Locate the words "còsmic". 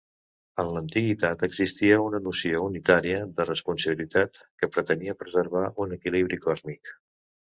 6.47-6.91